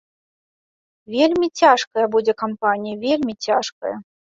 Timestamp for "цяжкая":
1.61-2.05, 3.51-3.95